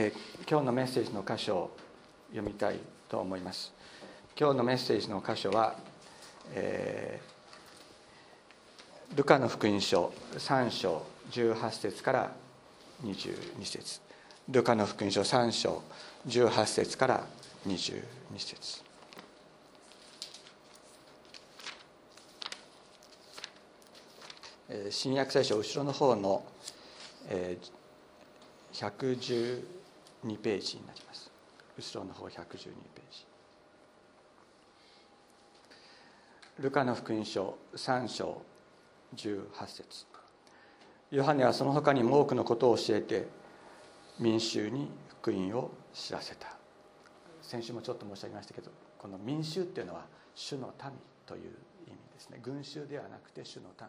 [0.00, 1.76] えー、今日のメッセージの箇所を
[2.30, 3.72] 読みたいと思います。
[4.38, 5.74] 今日のメッセージの箇所は、
[6.54, 12.32] えー、ルカの福音書3章18節から
[13.02, 14.00] 22節。
[14.48, 15.82] ルカの福音書3章
[16.28, 17.26] 18節から
[17.66, 18.00] 22
[18.36, 18.84] 節。
[24.92, 26.44] 新約聖書後ろの方の
[30.24, 31.30] 112ページになります。
[31.76, 32.66] 後ろの方112ペー
[33.10, 33.26] ジ。
[36.60, 38.42] ルカの福音書3章
[39.14, 40.06] 18節。
[41.10, 43.28] ヨハネはその他にも多くのことを教えて
[44.18, 46.48] 民衆に福音を知らせた。
[47.40, 50.92] 先週もちょっと申し上げましたけどこの民衆っていうのは主の民
[51.24, 51.56] という
[51.86, 52.40] 意味ですね。
[52.42, 53.88] 群衆ではなくて主の民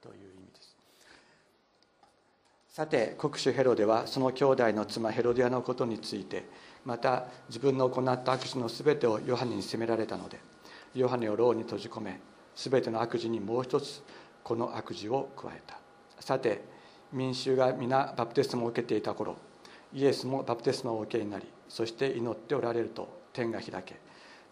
[0.00, 0.75] という意味です。
[2.76, 6.44] さて国主ヘロデはその兄弟の妻ヘロディアのことについて
[6.84, 10.38] また自分の行った悪事の全てをヨハネに責められたので
[10.94, 12.20] ヨハネを牢に閉じ込め
[12.54, 14.02] 全ての悪事にもう一つ
[14.44, 15.78] この悪事を加えた。
[16.20, 16.60] さて
[17.14, 19.36] 民衆が皆バプテスマを受けていた頃
[19.94, 23.96] イエスもバプテスマを受けになりそして祈っておられると天が開け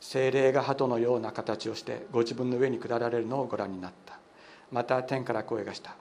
[0.00, 4.18] 精霊が鳩のような形をしてご自分の上に下られるのをご覧になった。
[4.72, 5.94] また天から声がした。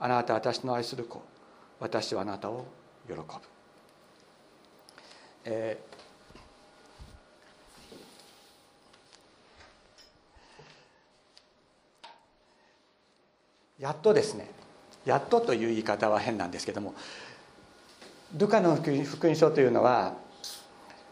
[0.00, 1.20] あなた私の愛する子。
[1.80, 2.66] 私はあなたを
[3.06, 3.22] 喜ぶ、
[5.44, 14.50] えー、やっとですね
[15.04, 16.94] やっとという言い方は変なんですけども
[18.36, 20.14] ルカの福音書というのは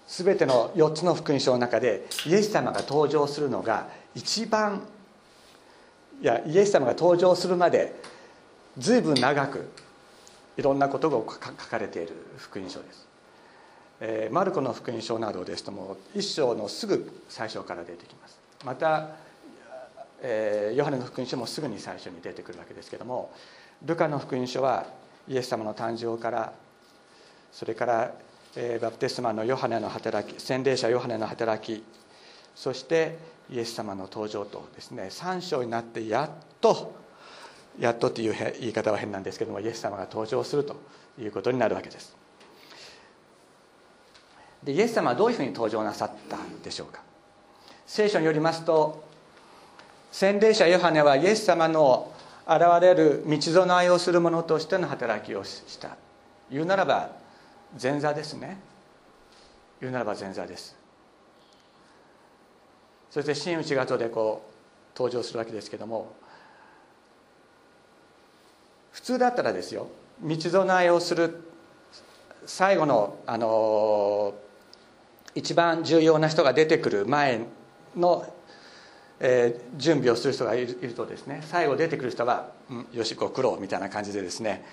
[0.09, 4.83] 全ての4つの福音書の中でイエス様が登場するのが一番
[6.20, 7.94] いやイエス様が登場するまで
[8.78, 9.70] 随分長く
[10.57, 13.09] いろんなことが書かれている福音書です、
[14.01, 18.39] えー、マルコの福音書などですとも一章のすぐ最初から出てきます。
[18.65, 19.09] また、
[20.22, 23.31] えー、ヨハネの福音書もすぐに最初に出てくるわけですけども
[23.84, 24.87] ルカの福音書は
[25.28, 26.53] イエス様の誕生から
[27.53, 28.12] それから、
[28.56, 31.84] えー、バプテスマのヨハネの働き洗礼者ヨハネの働き
[32.55, 33.19] そして
[33.50, 36.31] イエス様の登場とですね3章になってやっ
[36.61, 36.95] と
[37.78, 40.76] やっとという言い方は変なんですけどもイエス様が登場すると
[41.19, 42.16] いうことになるわけです。
[44.62, 47.00] でイエス様はどういうふうに登場なさったんでしょうか。
[47.86, 49.04] 聖書によりますと
[50.10, 52.10] 洗礼者ヨハネはイエス様の
[52.48, 55.97] 現れる道備えをする者としての働きをした。
[56.50, 57.10] 言うならば
[57.81, 58.59] 前座ですね。
[59.81, 60.75] 言うならば前座です。
[63.10, 66.15] そして真打ちが後でこう登場するわけですけども
[69.06, 69.87] 通だったらですよ
[70.21, 71.44] 道備えをする
[72.44, 74.34] 最後のあの
[75.37, 77.43] 一番重要な人が出てくる前
[77.95, 78.27] の、
[79.21, 84.65] えー、準備をする人がいるとですね最後出てくる人は「うん、よしご苦労」みたいな感じでですね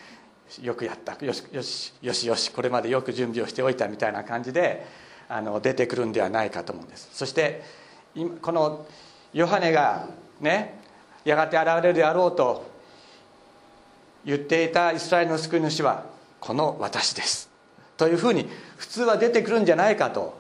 [0.64, 4.84] よくやったよしよしよしよしこれまでよく準備をしておいたみたいな感じで
[5.30, 7.08] あの出てくるんではないかと思うんです。
[7.14, 7.62] そして
[8.16, 8.88] 今この
[9.32, 10.08] ヨハネが
[10.40, 10.80] ね
[11.24, 12.73] やがて現れるであろうと
[14.26, 16.06] 言っていたイスラエルの救い主は
[16.40, 17.50] この私です。
[17.98, 20.38] というふうに普通は出てくるんじゃないかと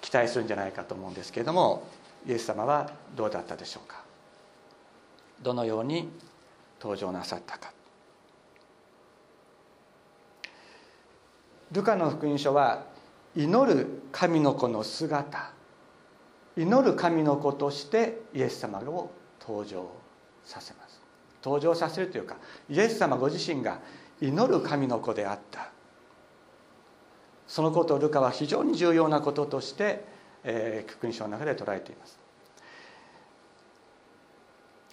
[0.00, 1.86] 期待するんじゃないかと思うんですけれども
[2.26, 4.02] イエス様はどうだったでしょうか？
[5.42, 6.08] どのように
[6.80, 7.72] 登場なさったか。
[11.72, 12.84] ルカの福音書は
[13.34, 15.52] 祈る神の子の姿
[16.56, 19.90] 祈る神の子としてイエス様を登場
[20.44, 20.91] させます。
[21.44, 22.36] 登場させるというか
[22.70, 23.78] イエス様ご自身が
[24.20, 25.70] 祈る神の子であった。
[27.48, 30.04] そのことをルカは非常に重要なこととして、
[30.44, 32.18] え、福音書の中で捉えています。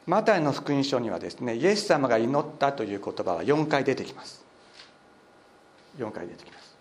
[0.06, 4.44] マタイの福音書にはですねイエス様が祈ったという言葉は4回出てきます。
[6.00, 6.76] 4回出てきます。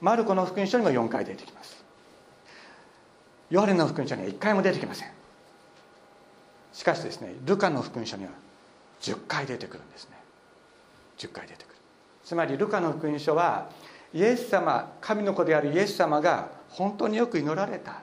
[0.00, 1.84] マルコの福音書にも4回出てきます。
[3.50, 5.08] ヨハネの福音書には1回も出てきません。
[6.72, 8.30] しかしですねルカの福音書には
[9.04, 10.16] 10回出てくるんですね。
[11.18, 11.74] 10回出てくる。
[12.24, 13.68] つまりルカの福音書は
[14.14, 18.00] イエス様神の子であるイエス様が本当によく祈られた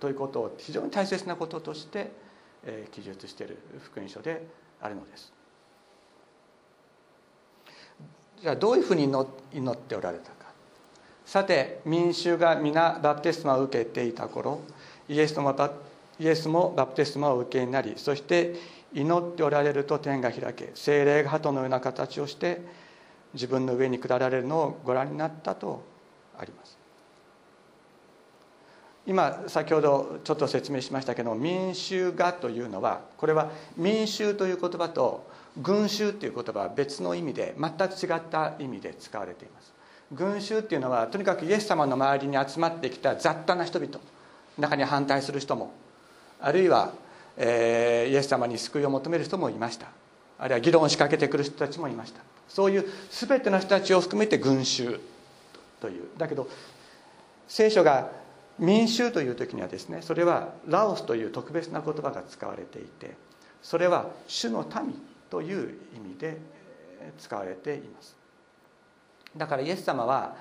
[0.00, 2.12] ということを非常に大切なこととして、
[2.92, 4.46] 記述している福音書で
[4.82, 5.32] あるのです。
[8.42, 10.44] じゃあどういうふうに祈っておられたか。
[11.24, 14.60] さて民衆が皆バプテスマを受けていた頃
[15.08, 15.72] イエスもバ
[16.18, 18.54] イエスもバプテスマを受けになりそして
[18.94, 22.60] 祈っておられると天が開け精霊が鳩のような形をして
[23.34, 25.82] 自分の上に下られるのをご覧になったと
[26.38, 26.78] あります。
[29.06, 39.74] 今先ほどちょっと説明しましたけど民衆がというのはこれは民衆という言葉と群衆という言葉は別の意味で全く違った意味で使われています。
[40.12, 43.98] 群衆っていうのはとにかくイエス様の周りに集まってきた雑多な人々
[44.58, 45.72] 中に反対する人も
[46.40, 46.92] あるいは、
[47.36, 49.88] えー、イエス様に救いを求める人もいました。
[50.38, 52.20] あるいは議論を仕掛けてくる人たちもいました。
[52.48, 55.00] そういう全ての人たちを含めて群衆
[55.80, 56.08] という。
[56.16, 56.48] だけど
[57.48, 58.10] 聖書が
[58.58, 63.16] 民衆という時にはですねそれはラオスという特別な言葉が使われていて
[63.62, 64.94] それは主の民
[65.30, 66.38] という意味で
[67.18, 68.16] 使われています。
[69.36, 70.36] だからイエス様は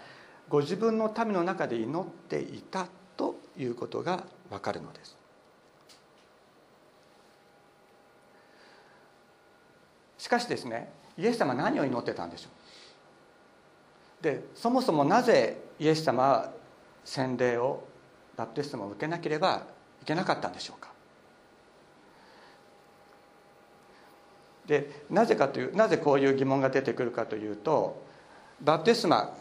[0.50, 2.88] ご自分の民の中で祈っていた
[3.18, 5.23] ということがわかるのです。
[10.24, 12.48] しかしですねイエス様は何を祈ってたんでしょ
[14.22, 14.24] う？
[14.24, 16.52] でそもそもなぜイエス様は
[17.04, 17.84] 洗礼を
[18.38, 19.64] バプテスマを受けなければ
[20.02, 20.92] いけなかったんでしょうか？
[24.66, 28.02] でなぜかというなぜこういう疑問が出てくるかというと
[28.62, 29.36] バプテスマ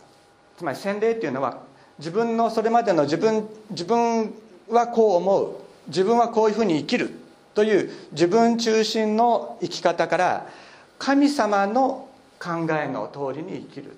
[0.59, 1.61] つまり洗礼っていうのは
[2.01, 4.35] 自分のそれまでの自分自分
[4.69, 5.55] はこう思う
[5.87, 7.11] 自分はこういうふうに生きる
[7.55, 10.47] という自分中心の生き方から
[11.03, 12.09] 神様の
[12.39, 12.51] 考
[12.81, 13.97] えの通りに生きる。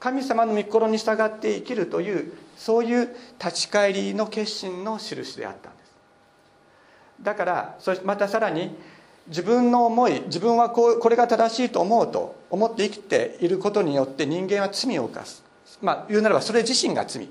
[0.00, 5.92] 神様の御心に従って生きるというそういう立ち返りの決心の印であったんです。
[7.22, 8.76] だからそしてまたさらに
[9.28, 15.44] 自分の思い自分はこうこれが正しいと思うと思って生きていることによって人間は罪を犯す。
[15.80, 17.28] まあ言うならばそれ自身が罪。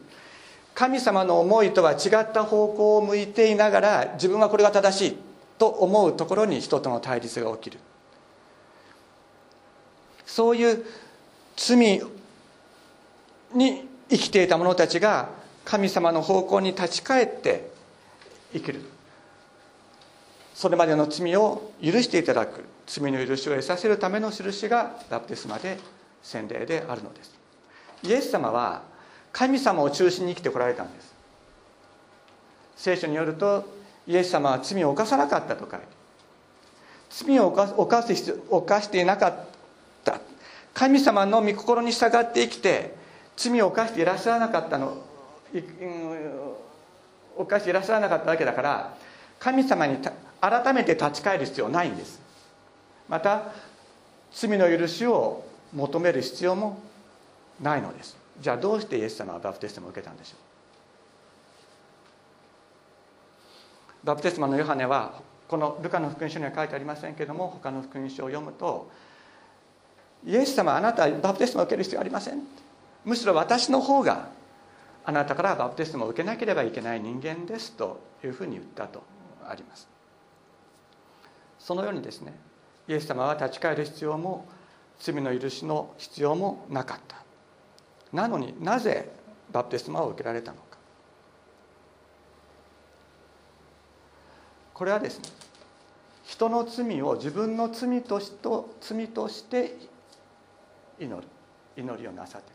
[0.74, 5.18] 神様の思いとは違った方向を向いていながら自分はこれが正しい
[5.58, 7.80] と思うところに人との対立が起きる。
[10.26, 10.86] そういう
[11.56, 12.02] 罪
[13.54, 15.30] に生きていた者たちが
[15.66, 17.72] 神様の方向に立ち返って
[18.54, 18.82] 生きる。
[20.54, 25.80] それまでの罪を許していただく罪の許しを得させるための印がバプテスマで
[26.22, 27.34] 洗礼であるのです。
[28.04, 28.84] イエス様は
[29.32, 31.14] 神様を中心に生きてこられたんです。
[32.76, 33.64] 聖書によると
[34.08, 35.86] イエス様は罪を犯さなかったと書いて
[37.10, 39.53] 罪を犯す犯していなかった
[40.74, 42.96] 神様の御心に従って生きて
[43.36, 44.98] 罪を犯していらっしゃらなかったの。
[47.38, 48.98] 犯していらっしゃらなかったわけだから
[49.40, 49.98] 神様に
[50.42, 52.20] 改めて立ち返る必要ないんです。
[53.08, 53.54] また
[54.32, 56.80] 罪の許しを求める必要も
[57.62, 58.18] ないのです。
[58.40, 60.36] じゃあどうしてイエス様はバプテスマを受けたんでしょ
[64.04, 64.08] う。
[64.08, 68.90] バプテスマのヨハネはこのルカの福音書には書いてありませんけれども他の福音書を読むと
[70.26, 72.42] イエス様あなたはバプテスマを受ける必要ありません。
[73.04, 74.30] むしろ私の方が
[75.06, 79.04] あなたからバプテスマを受けなければいけない人間ですというふうに言ったと
[79.46, 79.88] あります。
[81.60, 82.34] そのようにですね
[82.88, 84.46] イエス様は立ち返る必要も
[85.00, 87.18] 罪の許しの必要もなかった。
[88.14, 89.12] なのになぜ
[89.52, 90.78] バプテスマを受けられたのか。
[94.74, 95.26] これはですね
[96.24, 99.78] 人の罪を自分の罪としと罪として
[101.04, 101.28] 祈る
[101.76, 102.52] 祈りをなさって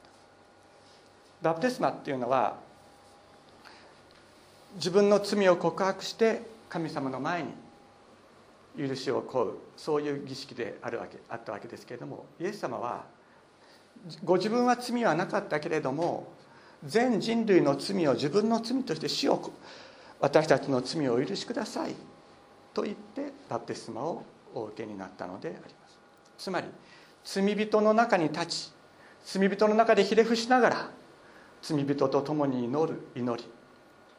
[1.42, 1.50] た。
[1.50, 2.56] バプテスマっていうのは
[4.74, 13.04] 自分の罪を告白して神様の前に許しを請うそういう儀式であるわけあったわけですけれどもイエス様は
[14.24, 16.32] ご自分は罪はなかったけれども
[16.84, 19.50] 全人類の罪を自分の罪として死を
[20.20, 21.94] 私たちの罪をお許しください
[22.74, 24.22] と言ってバプテスマを
[24.54, 25.98] お受けになったのであります。
[26.38, 26.68] つまり
[27.30, 28.72] 罪人の中に立ち
[29.22, 30.90] 罪人の中でひれ伏しながら
[31.60, 33.46] 罪人と共に祈る祈り。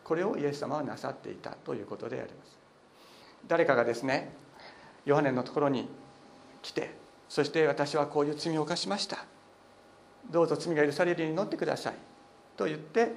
[0.03, 2.57] これをイエス様はなさっていたということであります。
[3.47, 4.31] 誰かがですね
[5.05, 5.89] ヨハネのところに
[6.61, 6.93] 来て
[7.27, 9.25] そして私はこういう罪を犯しました。
[10.29, 11.93] どうぞ罪が許されるように祈ってください。
[12.55, 13.13] と言って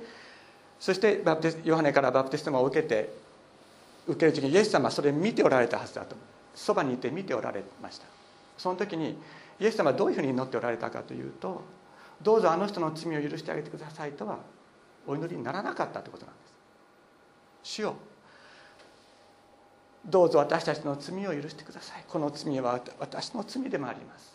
[0.81, 3.13] そしてバプテヨハネからバプテスマを受けて
[4.07, 6.17] 受ける時にイエス様はそれ見ておられたはずだと。
[6.55, 8.07] そばにいて見ておられました。
[8.57, 9.19] その時に
[9.62, 11.62] イエス様はどういうふうに祈っておられたかというと
[12.21, 14.38] どうぞあの人の罪を許してあげてくださいとは
[15.07, 16.52] お祈りにならなかったということなんです。
[17.62, 17.95] 主よ
[20.04, 22.04] どうぞ私たちの罪を許してください。
[22.09, 24.33] この罪は私の罪でもあります。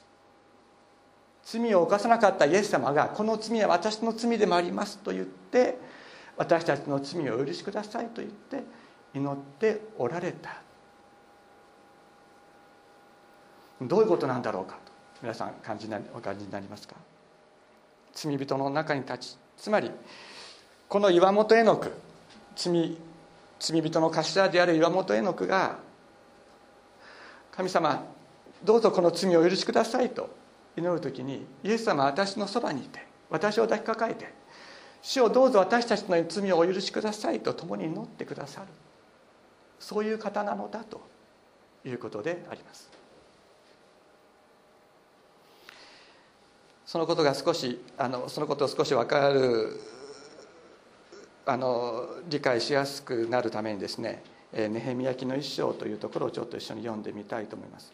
[1.44, 5.78] 罪を犯さなかったイエス様がこの罪は私の罪でもありますと言って
[6.38, 8.64] 私たちの罪をお許しくださいと言って
[9.14, 10.62] 祈っておられた。
[13.82, 14.87] どういうことなんだろうか。
[15.22, 16.96] 皆さん感じなお感じになりますか？
[18.14, 19.92] 罪人の中に立ちつまり
[20.88, 21.92] この岩本絵の句
[22.56, 22.98] 罪
[23.60, 25.80] 罪人の頭である岩本絵の句が
[27.52, 28.06] 神様
[28.64, 30.30] どうぞこの罪をお許しくださいと
[30.76, 34.34] 祈る時にイエス様は私のそばにいて私を抱きかかえて
[35.02, 38.68] 主をどうぞ私たちの罪をお許しくださいと共に祈ってくださる。
[39.80, 41.02] そういう方なのだと
[41.86, 42.90] いうことであります。
[46.88, 49.78] そのことが少しあのそのことを少し分かる
[51.46, 57.92] あの理解しやすくなるためにですね「えネヘミヤ記の一章」というところをちょっと一緒に読んでみたいと思います。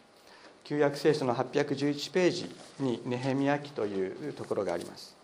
[0.62, 5.14] 旧約聖書の811ページにネヘミヤ記というところがあります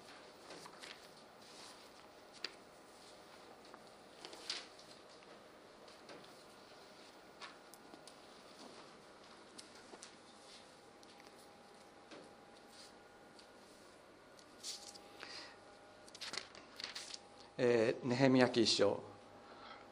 [17.63, 18.99] えー、ネヘミヤ記一章。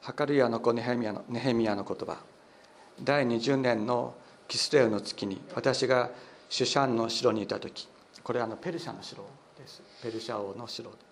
[0.00, 2.16] ハカルヤの子ネヘミヤのネヘミヤの言葉。
[3.02, 4.14] 第20年の
[4.46, 6.10] キスレウの月に私が
[6.48, 7.88] シュシャンの城にいた時。
[8.22, 9.22] これはあのペルシャの城
[9.58, 9.82] です。
[10.02, 11.04] ペルシャ王の城です。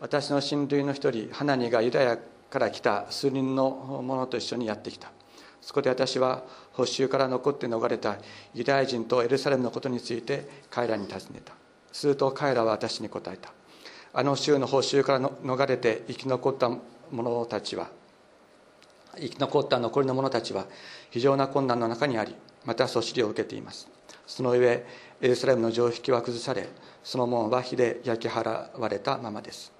[0.00, 2.18] 私の親類の一人ハナニがユダヤ
[2.50, 3.70] から来た数人の
[4.04, 5.12] 者と一緒にやってきた。
[5.60, 8.16] そこで私は補修から残って逃れた
[8.54, 11.52] ユダヤ人とエルサレムのことについて彼らに尋ねた。
[11.92, 13.52] すると彼らは私に答えた。
[14.18, 16.68] あの州の報酬から逃れて生き残った
[17.12, 17.86] 者たちは
[19.16, 20.66] 生き残った残りの者たちは
[21.08, 22.34] 非常な困難の中にあり
[22.64, 23.88] またそしりを受けています。
[24.26, 24.84] その上
[25.20, 26.68] エルサレムの城壁は崩され
[27.04, 29.72] その門は火で焼き払われたままです。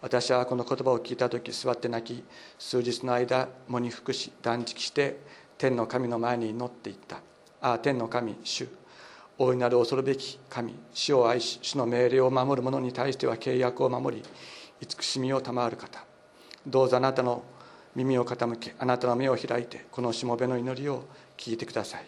[0.00, 2.24] 私はこの言葉を聞いた時座って泣き
[2.60, 5.18] 数日の間喪に服し断食して
[5.58, 7.16] 天の神の前に祈っていった。
[7.60, 8.68] ああ天の神主。
[9.44, 14.22] 大いなる恐るべき神死を愛し主の命令を守る者に対しては契約を守り
[14.80, 16.04] 慈しみを賜る方。
[16.64, 17.42] どうぞあなたの
[17.96, 21.06] 耳を傾けあなたの目を開いてこのしもべの祈りを
[21.36, 22.04] 聞いてください。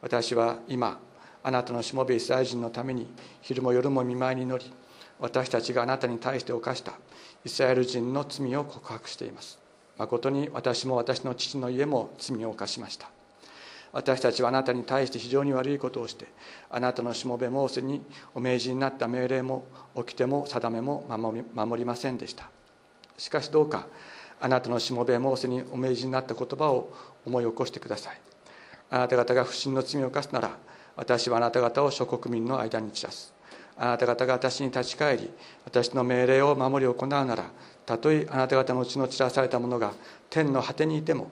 [0.00, 0.98] 私は今
[1.42, 3.06] あなたのしもべイスラエル人のために
[3.42, 4.72] 昼も夜も見舞いに乗り
[5.20, 6.92] 私たちがあなたに対して犯した
[7.44, 9.58] イスラエル人の罪を告白しています。
[9.98, 13.10] 誠に私も私の父の家も罪を犯しました。
[13.92, 16.26] 私たちはあなたに対して非常に悪いことをして
[16.70, 18.02] あなたのしもべモーセに
[18.34, 21.04] お命じになった命令も掟も定めも
[21.54, 22.48] 守りませんでした。
[23.18, 23.86] しかしどうか
[24.40, 26.92] あなたのしもべモーセにお命じになった言葉を
[27.26, 28.20] 思い起こしてください。
[28.90, 30.56] あなた方が不審の罪を犯すなら
[30.96, 33.32] 私はあなた方を諸国民の間に散らす。
[33.76, 35.30] あなた方が私に立ち返り
[35.64, 37.44] 私の命令を守り行うなら
[37.84, 39.92] たとえあなた方のうちの散らされた者が
[40.30, 41.30] 天の果てにいても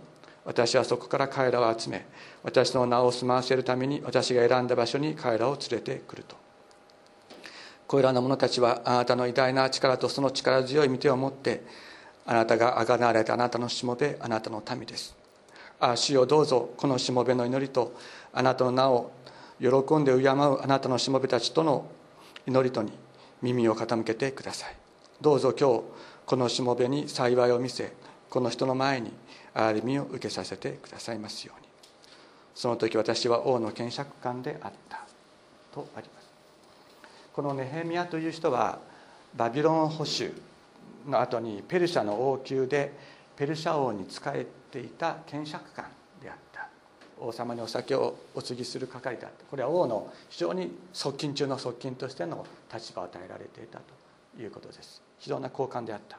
[0.50, 2.04] 私はそこから彼らを集め
[2.42, 6.34] 私の名を住ませるために私が選んだ場所に彼らを連れてくると。
[7.86, 11.62] これらの者たちはあなたの偉大な力とその力強い御手を持って
[12.26, 15.14] あなたがあがなわれたあなたのしもべあなたの民です。
[15.78, 17.94] ああ主よどうぞこのしもべの祈りと
[18.32, 19.12] あなたの名を
[19.60, 21.86] 喜んで敬うあなたのしもべたちとの
[22.44, 22.90] 祈りとに
[23.40, 24.74] 耳を傾けてください。
[25.20, 25.82] どうぞ今日
[26.26, 27.92] このしもべに幸いを見せ
[28.30, 29.12] この人の前に
[29.54, 31.68] 憐れみを受けさせてくださいますように。
[32.54, 35.00] その時私は王の検釈官であった
[35.72, 36.30] とあります。
[37.32, 38.78] このネヘミヤという人は
[39.34, 40.32] バビロン保守
[41.08, 42.92] の後にペルシャの王宮で
[43.36, 45.86] ペルシャ王に仕えていた検釈官
[46.22, 46.68] であった。
[47.18, 49.44] 王様にお酒をお継ぎする係であった。
[49.44, 55.02] これは王の非常に側近中の側近としての立場を与えられていたということです。
[55.18, 56.18] 非常な高官であった。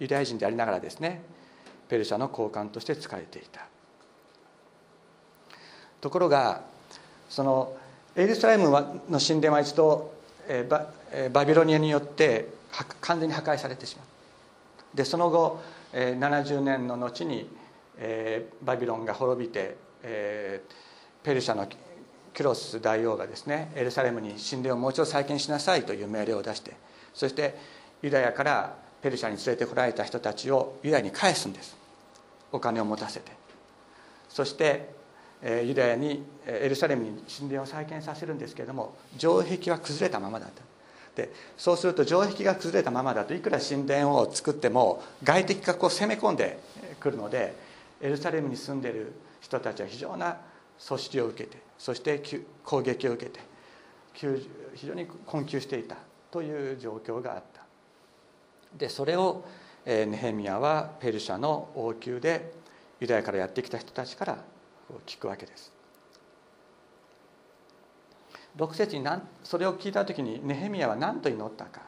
[0.00, 1.22] ユダヤ人でありながらですね
[1.88, 3.66] ペルシャの高官として仕えていた。
[6.00, 6.62] ところが
[7.28, 7.76] その
[8.16, 10.12] エルサレムの神殿は一度
[11.32, 12.48] バビロニアによって
[13.00, 15.60] 完全に破壊されてしまうでその後
[15.92, 17.48] 70年の後に
[18.62, 21.68] バビロンが滅びてペルシャの
[22.32, 26.74] キロス大王がですねエルサレムに神殿をもう一度再建しなさいという命令を出して
[27.12, 27.56] そして
[28.02, 31.76] ユダヤからペルシャに連れてこられた人たちをユダヤに返すんです。
[32.52, 33.32] お金を持たせて。
[34.28, 34.90] そして
[35.42, 40.62] ユダヤにエルサレムに神殿を再建させるんですけれども城壁は崩れたままだった。
[41.16, 46.58] でそうすると城壁が崩れたままだといくら神殿を作っても外敵がこう攻め込んで
[47.00, 47.54] くるので
[48.00, 50.36] エルサレムに住んでいる人たちは非常な
[50.78, 52.22] 阻止を受けてそして
[52.64, 53.40] 攻撃を受けて
[54.14, 55.96] 非常に困窮していた
[56.30, 57.49] という状況があった。
[58.76, 59.44] でそれを
[59.84, 62.52] ネヘミヤはペルシャの王宮で
[63.00, 64.38] ユダヤからやってきた人たちから
[65.06, 65.72] 聞くわけです。
[68.56, 71.82] 6節に何それを聞いた時にネヘミヤは何と祈ったか。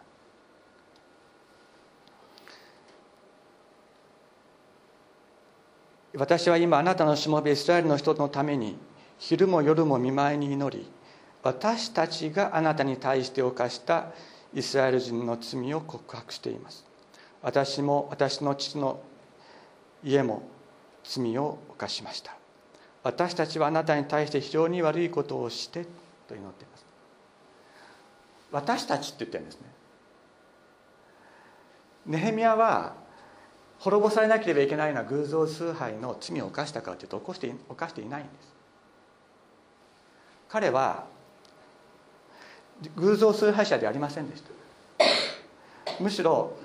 [6.15, 8.77] 私は今あなたのしもべイスラエルの人のために
[9.19, 10.87] 昼も夜も見舞いに祈り
[11.43, 14.13] 私たちがあなたに対して犯した
[14.55, 16.85] イスラエル人の罪を告白しています。
[17.43, 19.01] 私も私の父の
[20.05, 20.43] 家も
[21.05, 22.37] 罪を犯しました。
[23.03, 25.87] 私たちはあなたに対して非常に悪いことをして
[26.29, 26.87] と祈っています。
[28.53, 29.67] 私たちって言ってるんですね。
[32.07, 32.95] ネヘミヤは
[33.79, 38.55] 滅ぼされなければいけないのは偶像崇拝の罪を犯したかというと起こして犯していないんです。
[40.49, 41.07] 彼は
[42.97, 44.51] 偶像崇拝者ではありませんでした。
[46.01, 46.57] むしろ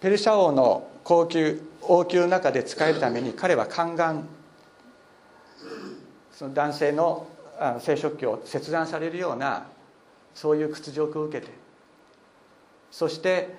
[0.00, 4.26] ペルシャ王の高級王宮の中で使えるために彼は宦官
[6.32, 7.26] その男性の
[7.80, 9.66] 生殖器を切断されるような
[10.34, 11.52] そういう屈辱を受けて
[12.90, 13.54] そして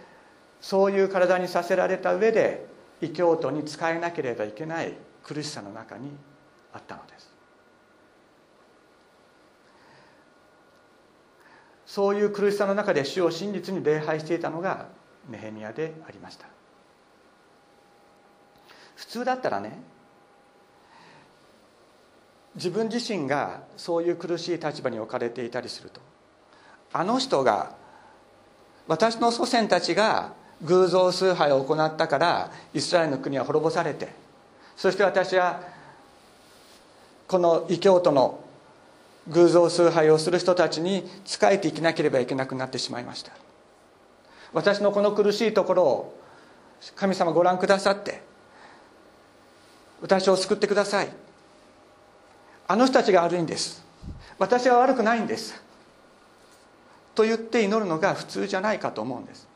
[0.62, 2.66] そういう体にさせられた上で
[3.02, 6.12] 異教徒に使えなければいけない苦しさの中に
[6.74, 7.13] あったのです。
[11.94, 14.88] そういう苦しさの中で主を真実に礼拝していたのが
[15.30, 16.48] ネヘミヤでありました。
[18.96, 19.80] 普通だったらね
[22.56, 26.02] 自分自身がそういう苦しい立場に置かれていたりすると
[26.94, 27.76] あの人が
[28.88, 30.34] 私の祖先たちが
[30.64, 34.08] 偶像崇拝を行ったからイスラエルの国は滅ぼされて
[34.76, 35.62] そして私は
[37.28, 38.43] この異教徒の
[39.30, 43.32] 偶像崇拝をする人たちに仕えていけなければいけなくなってしまいました。
[44.52, 46.20] 私のこの苦しいところを
[46.96, 48.22] 神様ご覧くださって
[50.02, 51.10] 私を救ってください。
[52.68, 53.84] あの人たちが悪いんです。
[54.38, 55.62] 私は悪くないんです。
[57.16, 59.48] と言って祈るのが普通じゃないかと思うんです。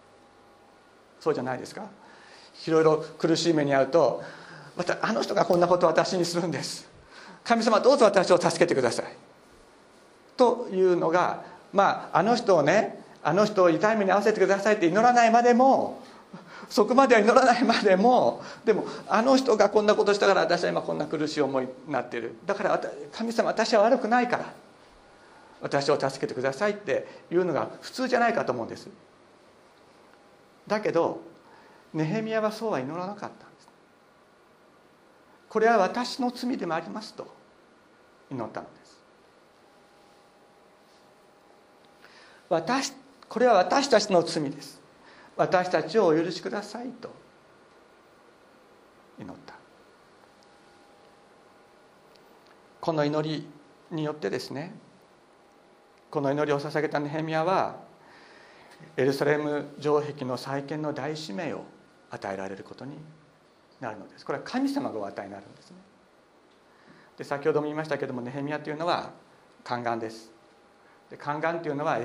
[1.19, 1.83] そうじゃないですか。
[2.65, 4.23] いろいろ苦しい目に遭うと
[4.77, 6.88] またあの人がこんなことを私にするんです。
[7.43, 9.26] 神様どうぞ私を助けてください。
[10.38, 16.02] というのがまああの人をねあの人を痛い目に遭わせてくださいって祈らないまでも
[16.69, 22.36] そこまでは祈らないまでもでもあの人がこんなことしたから私は今こんな苦しい思いになってる。
[22.45, 24.54] だから神様私は悪くないから
[25.62, 28.88] 私を助けてくださいっていうのが普通じゃないかと思うんです。
[30.67, 31.21] だけど
[31.93, 33.67] ネヘミヤはそうは祈らなかったんです。
[35.50, 37.28] これは私の罪でもありますと
[38.30, 39.02] 祈ったのです
[42.49, 42.93] 私
[43.27, 44.81] これは私たちの罪です。
[45.36, 47.12] 私たちをお許しくださいと。
[49.19, 49.53] 祈った。
[52.79, 53.47] この祈り
[53.91, 54.73] によってですね
[56.10, 57.75] この祈りを捧げたネヘミヤは
[58.95, 61.65] エルサレム城壁の再建の大使命を
[62.12, 62.97] 与えられることに
[63.81, 64.25] なるのです。
[64.25, 65.77] これは神様がお与えになるんですね。
[67.17, 69.12] で先ほども言いましたけどもネヘミヤというのは
[69.65, 70.37] 宦官です。
[71.10, 72.00] で宦官というのは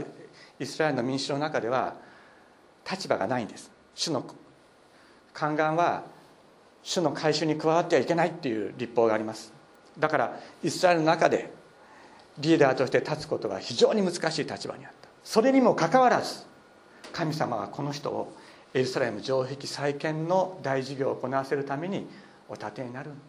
[0.59, 1.95] イスラエルの民主の中では
[2.91, 3.71] 立場がないんです。
[3.95, 4.25] 主の
[5.35, 6.05] 宦官は
[6.83, 9.53] 主の改宗に加わってはいけないっていう立法があります。
[9.99, 11.53] だからイスラエルの中で
[12.39, 15.09] リーダーとして立つことが非常に難しい立場にあった。
[15.23, 16.45] それにもかかわらず
[17.13, 18.33] 神様はこの人を
[18.75, 22.09] エルサレム城壁再建の大事業を行わせるために
[22.49, 23.21] お立てになるんで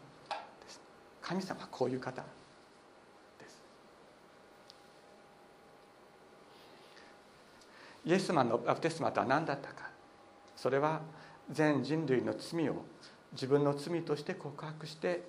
[0.70, 0.80] す。
[1.22, 2.28] 神様はこういう方で
[3.50, 3.62] す
[8.06, 9.90] イエス様のバプテスマとは何だったか。
[10.56, 11.02] それは
[11.50, 12.84] 全人類の罪を
[13.32, 15.24] 自分の罪として告白して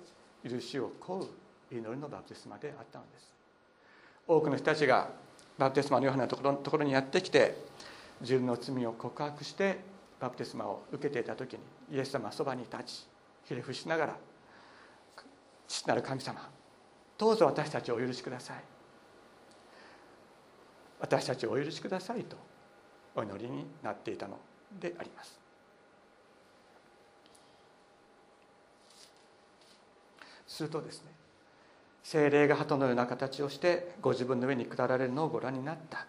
[0.47, 1.27] 許しを請う
[1.71, 3.33] 祈りのバプテスマであったのです。
[4.27, 5.09] 多くの人たちが
[5.57, 7.57] バプテスマのようなところところにやってきて
[8.21, 9.79] 自分の罪を告白して
[10.19, 11.59] バプテスマを受けていた時に
[11.91, 13.07] イエス様はそばに立ち
[13.45, 14.15] ひれ伏しながら
[15.67, 16.49] 父なる神様
[17.17, 18.57] どうぞ私たちをお許しください。
[20.99, 22.54] 私たちをお許しくださいと。
[23.15, 24.37] お祈りになっていたの
[24.79, 25.39] であります。
[30.47, 31.11] するとですね
[32.03, 36.05] 精霊が鳩のような形をしてご自分の上に下られるのをご覧になった。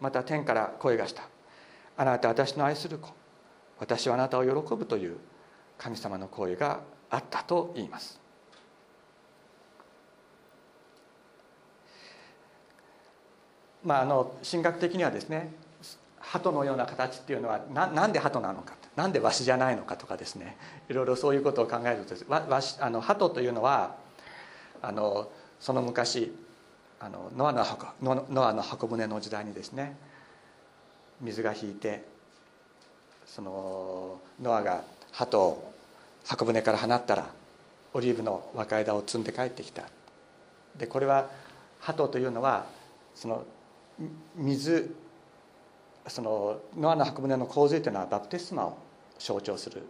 [0.00, 1.24] また天から声がした。
[1.96, 3.08] あなた私の愛する子。
[3.80, 5.18] 私はあなたを喜ぶという
[5.76, 8.20] 神様の声があったと言います。
[13.84, 15.52] まああの神学的にはですね
[16.32, 20.56] 鳩のような形っていうのはななんで鳩なのかなんでワシじゃないのかとかですね。
[20.88, 23.96] いろいろそういうことを考えるとわわしあの鳩というのは
[24.82, 26.34] あのその昔
[27.00, 29.96] あのノアの箱ノアの箱舟の時代にですね
[31.20, 32.04] 水が引いて
[33.24, 35.72] そのノアが鳩を
[36.26, 37.26] 箱舟から放ったら
[37.94, 39.84] オリーブの若枝を摘んで帰ってきた。
[40.76, 41.30] でこれは
[41.80, 42.66] 鳩というのは
[43.14, 43.44] その
[44.36, 44.94] 水
[46.08, 48.78] そのノアの箱舟の洪水というのはバプテスマを
[49.18, 49.82] 象徴する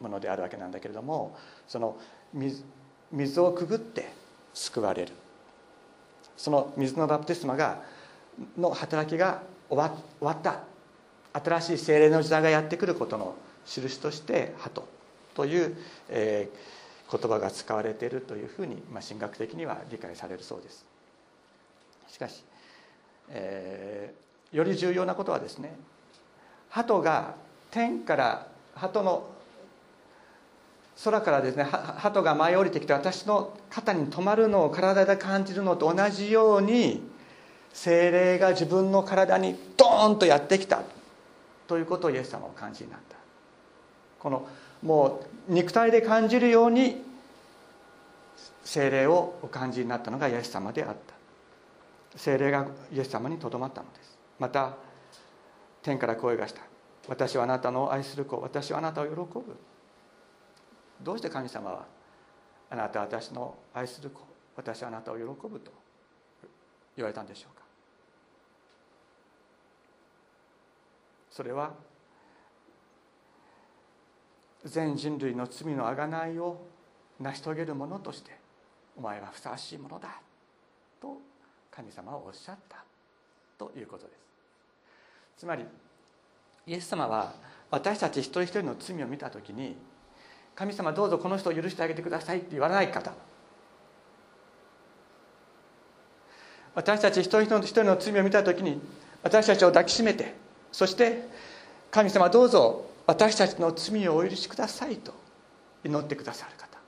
[0.00, 1.96] ものであるわけなんだけれどもその
[2.32, 2.64] 水
[3.10, 4.12] 水をくぐって
[4.52, 5.12] 救われる
[6.36, 7.82] その水のバプテスマが
[8.56, 10.60] の働きが終わ終わった
[11.32, 13.34] 新しい精霊の時代がやってくることの
[13.66, 14.82] 印として「鳩」
[15.34, 15.76] という、
[16.08, 20.84] えー、言葉が使われているというふうに、まあ、神学的には理解されるそうです。
[22.08, 22.42] しかし、
[23.28, 25.76] えー、より重要なことはですね
[26.70, 27.34] 鳩が
[27.70, 29.28] 天から鳩の
[31.04, 37.02] 空からですね鳩が舞い降りてきて私の肩に止まるのを体で感じるのと同じように
[37.72, 40.82] 精霊が自分の体にドーンとやってきた
[41.68, 43.16] ということをイエス様を感じになった。
[44.18, 44.48] この
[44.82, 47.02] もう肉体で感じるように
[48.64, 50.96] 精霊をお感じになったのがイエス様であっ
[52.12, 52.18] た。
[52.18, 54.17] 精霊がイエス様にとどまったのです。
[54.38, 54.76] また
[55.82, 56.62] 天から声がした。
[57.08, 58.40] 私はあなたの愛する子。
[58.40, 59.56] 私はあなたを喜ぶ。
[61.02, 61.86] どうして神様は
[62.70, 64.20] あなたは私の愛する子。
[64.56, 65.72] 私はあなたを喜ぶと
[66.96, 67.62] 言われたんでしょうか。
[71.30, 71.72] それは
[74.64, 76.60] 全人類の罪の贖いを
[77.20, 78.32] 成し遂げるものとして
[78.96, 80.20] お前はふさわしいものだ
[81.00, 81.16] と
[81.70, 82.84] 神様はおっしゃった
[83.56, 84.27] ということです。
[85.38, 85.64] つまり
[86.66, 87.32] イエス様は
[87.70, 89.76] 私たち一人一人の罪を見た時に
[90.56, 93.12] 神様どうぞこの人を許してあげてくださいって言わない方。
[96.74, 98.80] 私たち一人一人の罪を見た時に
[99.22, 100.34] 私たちを抱きしめて
[100.70, 101.28] そして
[101.90, 105.14] 神様どうぞ私たちの罪をお許しくださいと
[105.84, 106.78] 祈ってくださる方。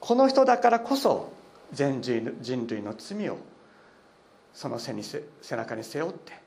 [0.00, 1.32] この人だからこそ
[1.72, 3.38] 全人類の罪を
[4.54, 6.41] その背に背中に背負って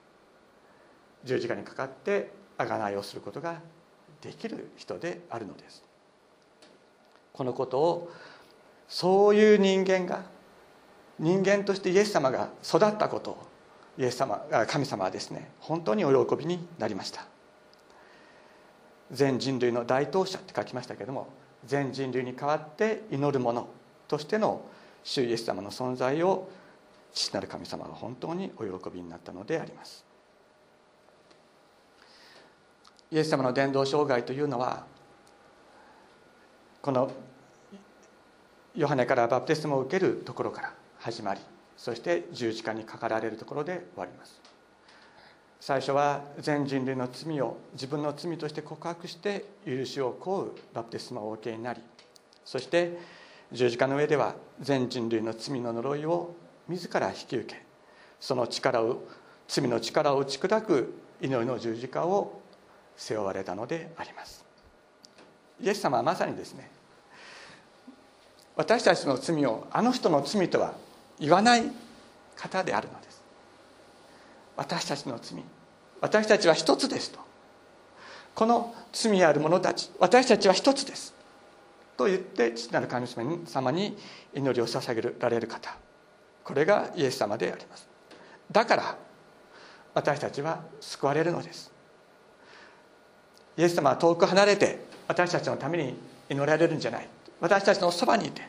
[1.26, 3.60] 十字架にかかって贖いをすることが
[4.22, 5.84] できる人であるのです。
[7.34, 8.12] このことを
[8.88, 10.24] そういう人間が
[11.20, 13.38] 人間としてイエス様が育ったことを
[13.98, 17.26] イエス様神様はですね本当にお喜びになりました。
[19.12, 21.28] 全人類の大当者って書きましたけども
[21.66, 23.68] 全人類に代わって祈る者
[24.08, 24.66] としての
[25.04, 26.50] 主イエス様の存在を
[27.14, 30.04] 父なる神様は本当にお喜びになったのであります。
[33.12, 34.86] イエス様の伝道生涯というのは
[36.82, 37.12] この
[38.76, 41.40] ヨハネからバプテスマを受けるところから始まり
[41.78, 44.56] そして十字架にかかられるところで終わります。
[45.66, 51.82] 最初は全人類の罪を自分の罪として告白して許しを請うバプテスマをお受けになり
[52.44, 53.00] そして
[53.52, 56.36] 十字架の上では全人類の罪の呪いを
[56.68, 57.64] 自ら引き受け
[58.20, 59.04] その力を
[59.48, 62.42] 罪の力を打ち砕く祈りの十字架を
[62.98, 64.46] 背負われたのであります。
[65.62, 66.70] イエス様はまさにですね
[68.56, 70.74] 私たちの罪をあの人の罪とは
[71.20, 71.64] 言わない
[72.36, 73.24] 方であるのです。
[74.58, 75.44] 私たちの罪
[76.02, 77.20] 私たちは一つですと。
[78.34, 81.14] この罪ある者たち私たちは一つです。
[81.98, 83.98] と言って父なる神様に
[84.34, 85.76] 祈りを捧げられる方。
[86.44, 87.88] これがイエス様であります。
[88.52, 88.98] だから
[89.94, 91.75] 私たちは救われるのです。
[93.58, 95.96] イエス様は遠く離れて私たちのために
[96.30, 97.08] 祈られるんじゃない。
[97.40, 98.42] 私たちのそばにいて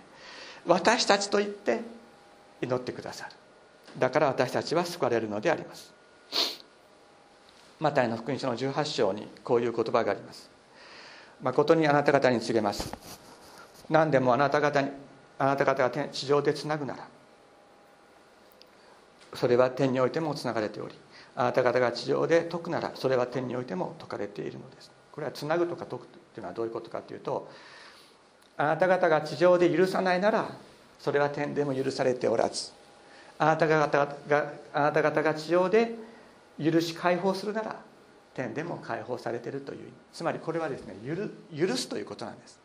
[0.66, 1.80] 私たちと言って
[2.60, 3.32] 祈ってくださる。
[3.98, 5.94] だから私たちは救われるのであります。
[7.78, 10.50] マタイの福音書の18章にこういう言葉があります。
[11.42, 12.92] 誠にあなた方に告げます。
[13.90, 14.90] 何でもあなた方に
[15.38, 17.06] あなた方が地上でつなぐなら
[19.34, 20.94] それは天においてもつながれており
[21.34, 24.95] あなた方が地上で解くならそれは天においても解かれているのです。
[25.16, 27.50] これはつなぐとか解くというのはどういうことかというと
[28.58, 30.46] あなた方が地上で許さないなら
[30.98, 32.70] それは天でも許されておらず
[33.38, 35.94] あなた方があなた方が地上で
[36.62, 37.80] 許し解放するなら
[38.34, 42.60] 天でも解放されているというつまりこれはですね許すということなんです。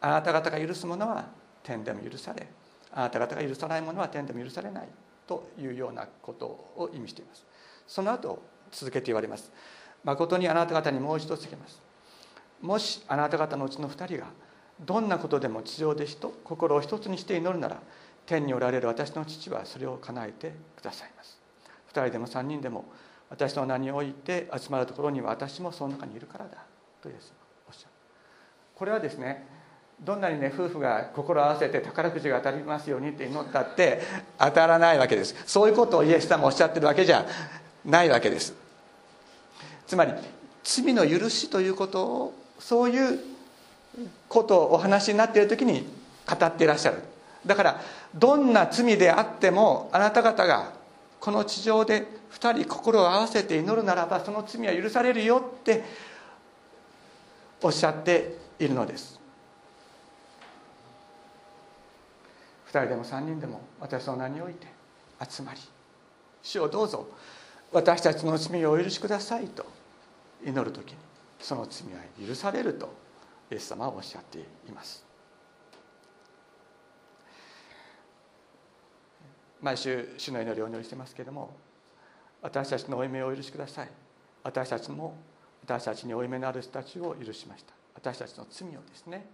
[0.00, 1.26] あなた方が許すものは
[1.64, 2.46] 天でも許され
[2.92, 4.88] あなた方が許さないものは天でも許されない
[5.26, 7.44] というようなことを意味しています。
[7.88, 9.50] その後続けて言われます。
[10.04, 11.82] 誠にあなた方にもう一度告げます。
[12.60, 14.26] もしあなた方のうちの2人が
[14.80, 17.78] どんなことでも地上で人心を一つにして祈るなら
[18.26, 21.38] 天におられる私の父はそれを叶えてくださいます。
[21.92, 22.84] 2人でも3人でも
[23.30, 26.58] 私の名において集まるところには私もその中にいるからだ。
[27.02, 27.34] とイエス様
[27.68, 27.90] おっしゃる。
[28.74, 29.46] これはですね
[30.00, 34.00] どんなにね夫婦が心を合わせて宝くじが当たりますようにって祈ったって
[34.38, 35.34] 当たらないわけです。
[35.46, 37.24] そういうことをイエス様おっしゃってるわけじゃ
[37.84, 38.63] ないわけです。
[39.86, 40.12] つまり
[40.62, 43.20] 罪の許しということをそういう
[44.28, 45.86] ことをお話になっている時に
[46.26, 47.02] 語っていらっしゃる。
[47.44, 47.80] だから
[48.14, 50.72] どんな罪であってもあなた方が
[51.20, 55.84] この地上で2人心を合わせて祈るならばその罪は許されるよって
[57.62, 59.20] おっしゃっているのです。
[62.72, 64.66] 2人でも3人でも私の名において
[65.28, 65.60] 集まり
[66.42, 67.06] 主をどうぞ。
[67.74, 69.66] 私たちの罪をお許しくださいと。
[70.46, 70.98] 祈る時に
[71.40, 72.94] その罪は許されると
[73.50, 75.04] イエス様はおっしゃっています。
[79.60, 81.56] 毎週主の祈りをお祈りしてますけれども
[82.42, 83.88] 私たちの負い目をお許しください。
[84.44, 85.16] 私たちも
[85.64, 87.74] 私たちに負い目のある人たちを許しました。
[87.96, 89.26] 私たちの罪をですね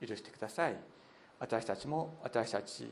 [0.00, 0.76] 許してください。
[1.40, 2.88] 私たちも私たち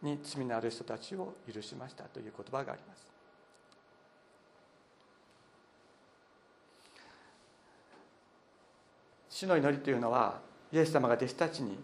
[0.00, 3.11] に罪のある人たちを許しましたという言葉があります。
[9.42, 10.38] 主の祈りというのは
[10.72, 11.76] イエス様が弟子たちに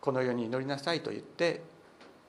[0.00, 1.62] この世に祈りなさいと言って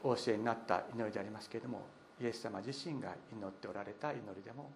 [0.03, 1.85] お教えになった祈りでありますけれども
[2.19, 4.71] イエス様自身が祈っておられた祈りでも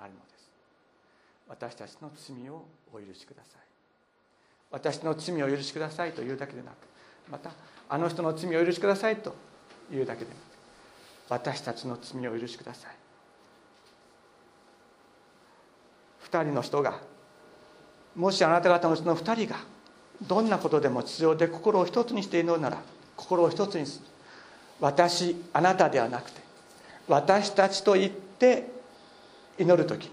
[0.00, 0.50] あるのです。
[1.48, 3.60] 私たちの罪をお許しください。
[4.70, 6.74] 私の罪をお許しくださいというだけでなく
[7.28, 7.50] また
[7.88, 9.34] あの人の罪をお許しくださいと
[9.92, 10.38] いうだけでなく
[11.28, 12.92] 私たちの罪をお許しください。
[16.30, 17.11] 2人の人が
[18.16, 19.60] もしあなた方のうちの2人が
[20.20, 22.78] どんなことでも地上で心を一つにして祈るなら
[23.16, 24.06] 心を一つにする。
[24.80, 26.40] 私あなたではなくて
[27.08, 28.68] 私たちと言って
[29.58, 30.10] 祈る時に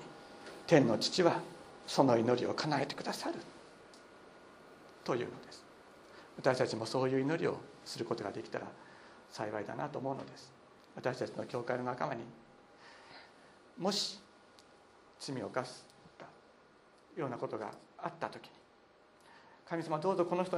[0.67, 1.41] 天の父は
[1.87, 3.35] その祈りを叶えてくださる。
[5.03, 5.63] というのです。
[6.37, 8.67] 私たちもそういう祈りをすることができたら
[9.31, 10.51] 幸いだなと思うのです。
[10.95, 12.23] 私たちの教会の仲間に
[13.77, 14.19] もし
[15.19, 15.85] 罪を犯す
[17.17, 17.71] ようなことが
[18.03, 18.51] あった時に
[19.67, 20.57] 神様どうぞこの人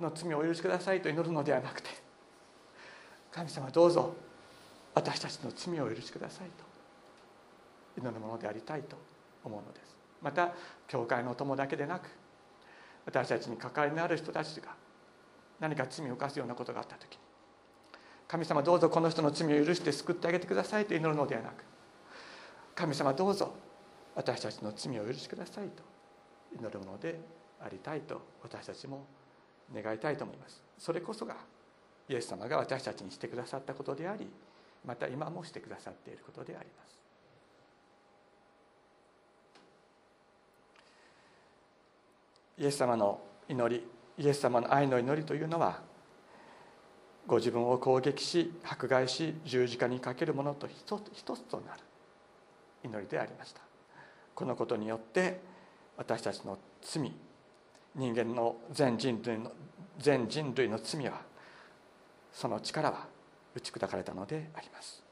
[0.00, 1.88] の罪をお許しくださいと祈るのではなくて
[3.32, 4.14] 神様どうぞ
[4.94, 6.48] 私たちの罪をお許しください
[7.96, 8.96] と祈るものでありたいと
[9.44, 9.90] 思うのです。
[10.22, 10.52] また
[10.88, 12.08] 教会の友だけでなく
[13.06, 14.74] 私たちに関わりのある人たちが
[15.58, 17.18] 何か罪を犯すようなことがあった時に
[18.28, 21.64] 神様どうぞこの人の罪を許して救ってあげてくださいと祈るのではなく
[22.74, 23.52] 神様どうぞ
[24.14, 25.82] 私たちの罪をお許しくださいと
[26.58, 27.20] 祈るもので
[27.60, 29.04] ありたいと私たちも
[29.74, 30.62] 願いたいと思います。
[30.78, 31.36] それこそが
[32.08, 34.28] イエス様が私たちにしてくださったことであり
[34.84, 36.90] また今もしてくださっていることであります。
[42.58, 43.86] イエス様の祈り
[44.18, 45.80] イエス様の愛の祈りというのは
[47.26, 51.80] ご自分を攻撃し迫害し十字架にかけるものと一つ一つとなる
[52.84, 53.60] 祈りでありました。
[54.34, 55.40] このことによって
[56.00, 57.12] 私たちの罪
[57.94, 59.52] 人間の全人類の
[59.98, 61.20] 全人類の罪は
[62.32, 63.06] その力は
[63.54, 65.02] 打ち砕かれたのであります。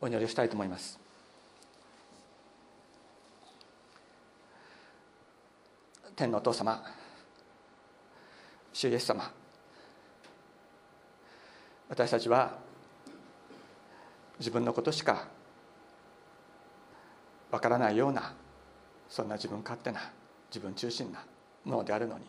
[0.00, 0.98] お祈りをしたいと思います。
[6.14, 6.82] 天のお父様
[8.72, 9.30] 主イエス様
[11.90, 12.56] 私たちは
[14.38, 15.28] 自分のことしか
[17.50, 18.32] わからないような
[19.08, 20.00] そんな自分勝手な
[20.50, 21.24] 自分中心な
[21.64, 22.24] ものであるのに。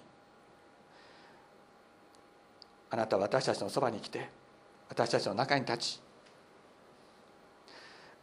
[2.89, 4.29] あなたは私たちのそばに来て
[4.89, 6.01] 私たちの中に立ち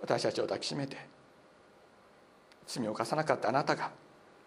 [0.00, 0.96] 私たちを抱きしめて
[2.66, 3.90] 罪を犯さなかったあなたが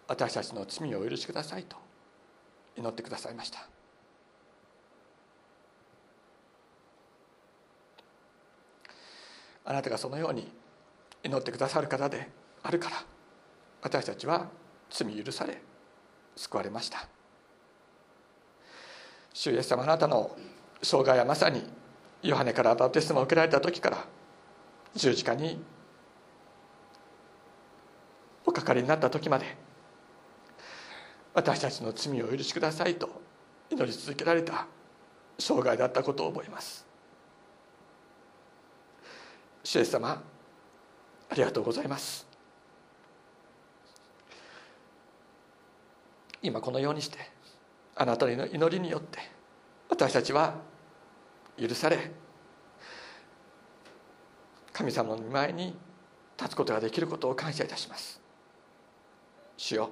[0.08, 1.76] 私たちの罪をお許しくださいと
[2.76, 3.68] 祈ってくださいました。
[9.64, 10.50] あなたがそのように
[11.22, 12.28] 祈ってくださる方で
[12.62, 12.96] あるから
[13.82, 14.48] 私たちは
[14.90, 15.60] 罪許され
[16.36, 17.06] 救われました。
[19.32, 20.36] 主イエス様あなたの
[20.82, 21.62] 生涯はまさに
[22.22, 24.04] ヨハネからバプテスマを受けられた時から
[24.94, 25.62] 十字架に
[28.44, 29.56] おかかりになった時まで
[31.34, 33.08] 私たちの罪をお許しくださいと
[33.70, 34.66] 祈り続けられた
[35.38, 36.84] 生涯だったことを覚えます。
[39.62, 40.22] 主イエス様
[41.30, 42.27] ありがとうございます。
[46.42, 47.18] 今このようにして
[47.96, 49.18] あなたの祈りによって
[49.88, 50.54] 私たちは
[51.60, 52.10] 許され
[54.72, 55.76] 神様の御前に
[56.38, 58.20] 立つことができることを感謝いたします。
[59.56, 59.90] 主よ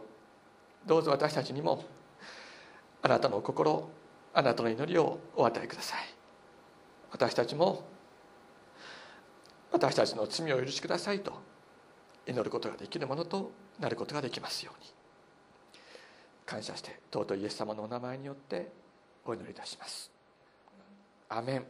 [0.87, 1.85] どうぞ私たちにも
[3.03, 3.89] あなたの心
[4.33, 6.01] あなたの祈りをお与えください。
[7.11, 7.85] 私たちも
[9.73, 11.33] 私たちの罪を許しくださいと
[12.27, 14.97] 祈ることができるものとなることができますように。
[16.47, 18.69] 感謝して尊いイエス様のお名前によって
[19.25, 20.11] お祈りいたします。
[21.29, 21.67] アメン。